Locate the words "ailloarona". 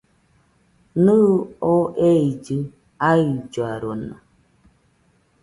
3.09-4.15